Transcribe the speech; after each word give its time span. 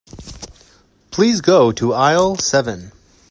Please 1.11 1.41
go 1.41 1.71
to 1.73 1.93
aisle 1.93 2.35
seven. 2.39 2.91